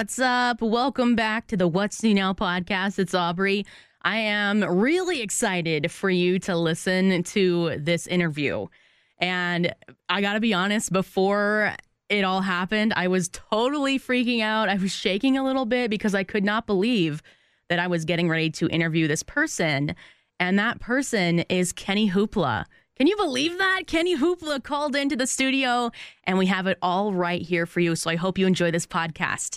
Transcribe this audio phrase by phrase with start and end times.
[0.00, 0.62] What's up?
[0.62, 2.98] Welcome back to the What's New Now podcast.
[2.98, 3.66] It's Aubrey.
[4.00, 8.68] I am really excited for you to listen to this interview.
[9.18, 9.74] And
[10.08, 11.74] I got to be honest, before
[12.08, 14.70] it all happened, I was totally freaking out.
[14.70, 17.22] I was shaking a little bit because I could not believe
[17.68, 19.94] that I was getting ready to interview this person.
[20.38, 22.64] And that person is Kenny Hoopla.
[23.00, 23.86] Can you believe that?
[23.86, 25.90] Kenny Hoopla called into the studio
[26.24, 27.96] and we have it all right here for you.
[27.96, 29.56] So I hope you enjoy this podcast.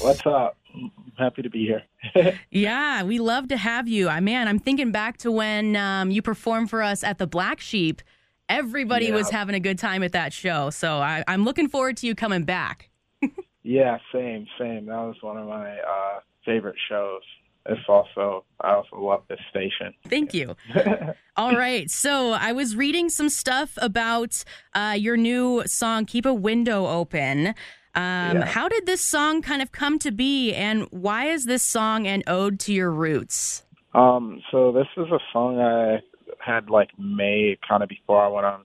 [0.00, 0.56] What's up?
[0.72, 2.38] I'm happy to be here.
[2.52, 4.08] yeah, we love to have you.
[4.08, 7.58] I man, I'm thinking back to when um, you performed for us at the Black
[7.58, 8.02] Sheep.
[8.48, 9.16] Everybody Yeah.
[9.16, 10.70] was having a good time at that show.
[10.70, 12.88] So I, I'm looking forward to you coming back.
[13.64, 14.86] yeah, same, same.
[14.86, 17.22] That was one of my uh, favorite shows.
[17.68, 19.94] It's also I also love this station.
[20.08, 20.56] Thank you.
[21.36, 21.90] All right.
[21.90, 27.48] So I was reading some stuff about uh, your new song, Keep a Window Open.
[27.48, 27.54] Um,
[27.94, 28.44] Yeah.
[28.44, 32.22] How did this song kind of come to be, and why is this song an
[32.26, 33.64] ode to your roots?
[33.94, 36.00] Um, so this is a song I
[36.38, 38.64] had like made kind of before I went on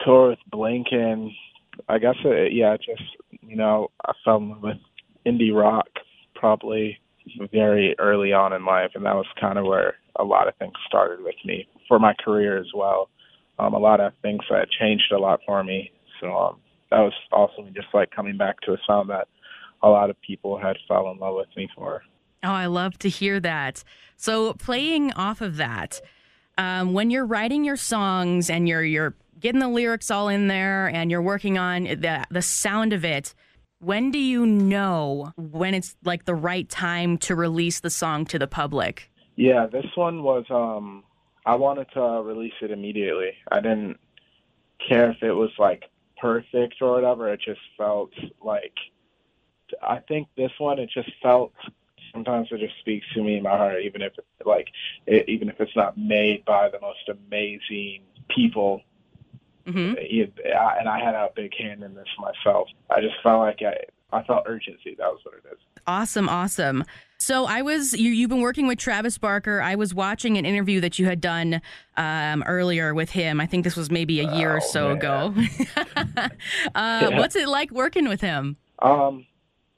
[0.00, 1.30] tour with Blink, and
[1.88, 3.02] I guess it, yeah, just
[3.42, 4.76] you know I fell in love with
[5.26, 5.88] indie rock
[6.34, 6.98] probably
[7.52, 10.72] very early on in life, and that was kind of where a lot of things
[10.86, 13.08] started with me for my career as well.
[13.58, 15.92] Um, a lot of things that changed a lot for me.
[16.20, 16.56] So um,
[16.90, 19.28] that was also just like coming back to a sound that
[19.82, 22.02] a lot of people had fell in love with me for.
[22.44, 23.84] Oh, I love to hear that.
[24.16, 26.00] So, playing off of that,
[26.58, 30.88] um, when you're writing your songs and you're you're getting the lyrics all in there
[30.88, 33.34] and you're working on the the sound of it,
[33.82, 38.38] when do you know when it's like the right time to release the song to
[38.38, 39.10] the public?
[39.34, 41.04] Yeah, this one was um
[41.44, 43.32] I wanted to release it immediately.
[43.50, 43.98] I didn't
[44.88, 45.84] care if it was like
[46.16, 47.32] perfect or whatever.
[47.32, 48.74] It just felt like
[49.82, 51.52] I think this one it just felt
[52.12, 54.12] sometimes it just speaks to me in my heart even if
[54.44, 54.68] like
[55.06, 58.82] it, even if it's not made by the most amazing people
[59.66, 62.68] hmm and I had a big hand in this myself.
[62.90, 63.76] I just felt like I
[64.16, 64.94] I felt urgency.
[64.98, 65.58] That was what it is.
[65.86, 66.84] Awesome, awesome.
[67.18, 68.10] So I was you.
[68.10, 69.60] You've been working with Travis Barker.
[69.60, 71.62] I was watching an interview that you had done
[71.96, 73.40] um, earlier with him.
[73.40, 74.96] I think this was maybe a year or Oh, so man.
[74.96, 75.34] ago.
[76.74, 78.56] uh, What's it like working with him?
[78.80, 79.26] Um,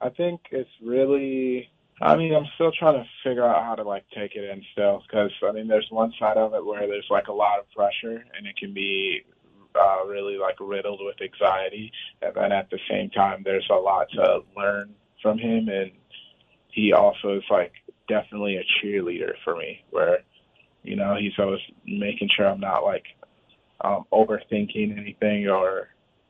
[0.00, 1.68] I think it's really.
[2.00, 5.02] I mean, I'm still trying to figure out how to like take it in still,
[5.06, 8.24] because I mean, there's one side of it where there's like a lot of pressure,
[8.36, 9.22] and it can be
[9.74, 11.92] uh, really like riddled with anxiety,
[12.22, 15.90] and then at the same time, there's a lot to learn from him, and
[16.68, 17.72] he also is like
[18.08, 20.18] definitely a cheerleader for me, where
[20.82, 23.04] you know he's always making sure I'm not like
[23.80, 25.88] um, overthinking anything or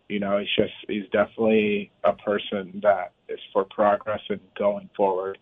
[0.09, 5.39] you know, he's just he's definitely a person that is for progress and going forward,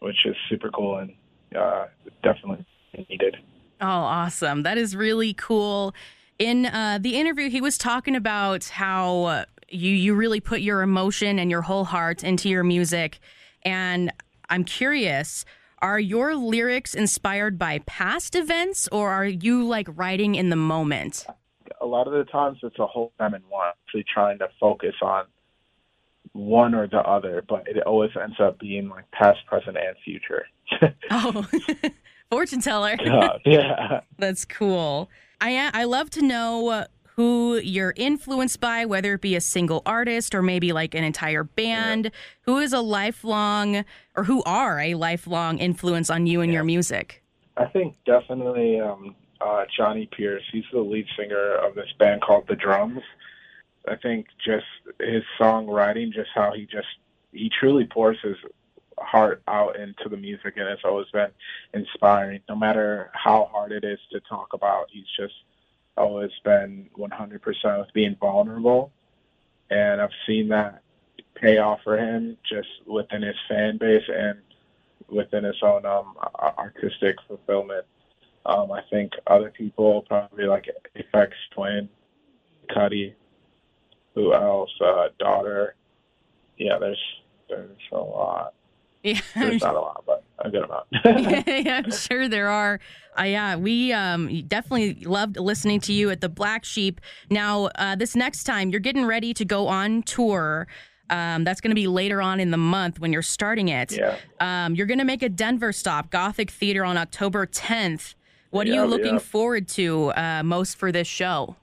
[0.00, 1.12] which is super cool and
[1.56, 1.86] uh,
[2.22, 2.66] definitely
[3.08, 3.36] needed.
[3.80, 4.62] Oh, awesome!
[4.62, 5.94] That is really cool.
[6.38, 10.82] In uh, the interview, he was talking about how uh, you you really put your
[10.82, 13.18] emotion and your whole heart into your music,
[13.62, 14.12] and
[14.48, 15.44] I'm curious.
[15.82, 21.26] Are your lyrics inspired by past events or are you like writing in the moment?
[21.82, 24.94] A lot of the times it's a whole time in one, actually trying to focus
[25.02, 25.26] on
[26.32, 30.46] one or the other, but it always ends up being like past, present, and future.
[31.10, 31.46] Oh,
[32.30, 32.96] fortune teller.
[32.98, 34.00] Uh, yeah.
[34.18, 35.08] That's cool.
[35.40, 36.86] I I love to know
[37.16, 41.44] who you're influenced by, whether it be a single artist or maybe like an entire
[41.44, 42.10] band.
[42.42, 47.22] Who is a lifelong or who are a lifelong influence on you and your music?
[47.56, 50.42] I think definitely um, uh, Jonny Pierce.
[50.52, 53.02] He's the lead singer of this band called The Drums.
[53.88, 54.66] I think just
[55.00, 56.88] his songwriting, just how he just
[57.32, 58.36] he truly pours his
[59.06, 61.30] heart out into the music, and it's always been
[61.74, 62.40] inspiring.
[62.48, 65.34] No matter how hard it is to talk about, he's just
[65.96, 68.92] always been 100% with being vulnerable,
[69.70, 70.82] and I've seen that
[71.34, 74.38] pay off for him just within his fan base and
[75.08, 76.16] within his own um,
[76.58, 77.84] artistic fulfillment.
[78.44, 81.88] Um, I think other people probably like Aphex Twin,
[82.70, 83.14] Cudi,
[84.14, 84.70] who else?
[84.80, 85.74] Uh, Daughter.
[86.56, 87.02] Yeah, there's
[87.48, 88.54] there's a lot.
[89.06, 90.86] Yeah, There's not a lot, but a good amount.
[91.46, 92.80] yeah, I'm sure there are.
[93.18, 97.00] Uh, yeah, we um, definitely loved listening to you at the Black Sheep.
[97.30, 100.66] Now, uh, this next time you're getting ready to go on tour.
[101.08, 103.92] Um, that's going to be later on in the month when you're starting it.
[103.92, 104.16] yeah.
[104.40, 108.14] Um, you're going to make a Denver stop, Gothic Theater, on October 10th.
[108.50, 109.18] What are you looking yeah.
[109.18, 111.54] forward to uh, most for this show?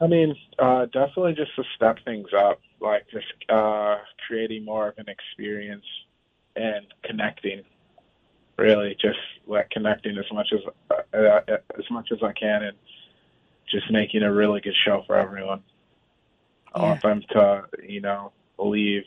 [0.00, 2.60] I mean, uh, definitely just to step things up.
[2.80, 3.96] like just uh,
[4.26, 5.84] creating more of an experience
[6.56, 7.62] and connecting.
[8.56, 10.60] Really, just like connecting as much as
[11.12, 11.40] uh,
[11.76, 12.76] as much as I can, and
[13.70, 15.62] just making a really good show for everyone.
[16.74, 19.02] I want them to, you know, leave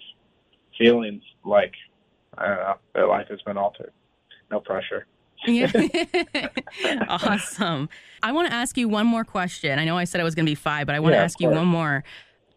[0.78, 1.74] feelings like
[2.38, 3.94] I don't know, their life has been altered.
[4.52, 5.06] No pressure.
[5.46, 5.72] Yeah.
[7.08, 7.90] awesome.
[8.24, 9.80] I want to ask you one more question.
[9.80, 11.24] I know I said it was going to be five, but I want Yeah, to
[11.24, 12.04] ask you one more.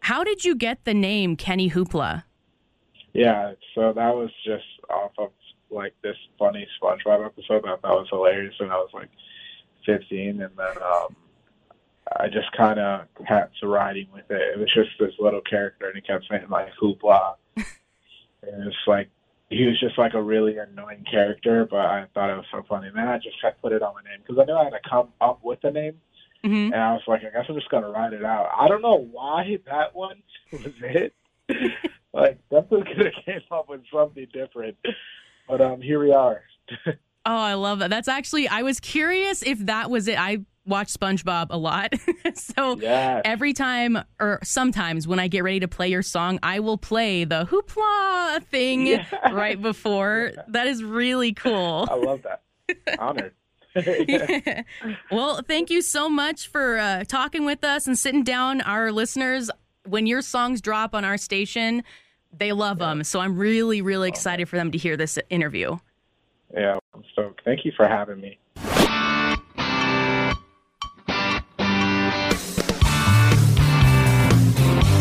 [0.01, 2.25] How did you get the name Kenny Hoopla?
[3.13, 5.31] Yeah, so that was just off of
[5.71, 9.11] like this funny SpongeBob episode that I thought was hilarious when I was like
[9.87, 11.17] 15, and then um,
[12.19, 14.55] I just kind of kept riding with it.
[14.55, 17.67] It was just this little character, and he kept saying like hoopla, and
[18.67, 19.09] it's like
[19.49, 22.89] he was just like a really annoying character, but I thought it was so funny.
[22.89, 24.71] And then I just I put it on my name because I knew I had
[24.71, 26.01] to come up with a name.
[26.45, 28.49] hmm And I was like, I guess I'm just gonna write it out.
[28.57, 30.23] I don't know why that one
[30.53, 31.15] was it.
[32.13, 34.77] Like definitely could have came up with something different.
[35.49, 36.43] But um here we are.
[37.27, 37.91] Oh, I love that.
[37.91, 40.19] That's actually, I was curious if that was it.
[40.19, 41.93] I watch SpongeBob a lot.
[42.35, 43.21] so Yeah.
[43.27, 47.25] every time or sometimes when I get ready to play your song, I will play
[47.25, 49.05] the hoopla thing Yeah.
[49.33, 50.33] right before.
[50.49, 51.87] That is really cool.
[51.91, 52.41] I love that.
[52.99, 53.35] Honored.
[55.11, 58.61] well, thank you so much for uh, talking with us and sitting down.
[58.63, 59.51] Our listeners,
[59.87, 61.83] when your songs drop on our station,
[62.33, 63.05] they love them.
[63.05, 65.77] So I'm really, really oh, excited for them to hear this interview.
[66.55, 67.43] yeah, I'm stoked.
[67.45, 68.39] Thank you for having me.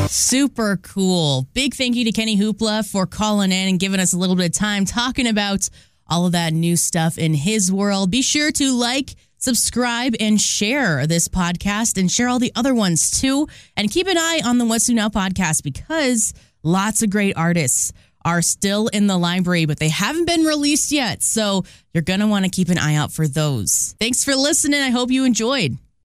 [0.08, 1.48] Super cool.
[1.54, 4.48] Big thank you to Kenny Hoopla for calling in and giving us a little bit
[4.48, 5.70] of time talking about
[6.08, 8.10] all of that new stuff in his world.
[8.10, 13.20] Be sure to like, subscribe, and share this podcast and share all the other ones
[13.20, 13.48] too.
[13.76, 16.34] And keep an eye on the What's New Now podcast because
[16.64, 17.92] lots of great artists
[18.24, 21.24] are still in the library, but they haven't been released yet.
[21.24, 21.64] So
[21.94, 23.96] you're going to want to keep an eye out for those.
[24.00, 24.82] Thanks for listening.
[24.82, 25.78] I hope you enjoyed.